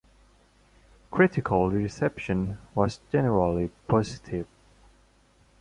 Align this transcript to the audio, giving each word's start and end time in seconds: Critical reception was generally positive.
Critical 1.11 1.69
reception 1.69 2.57
was 2.73 3.01
generally 3.11 3.69
positive. 3.87 4.47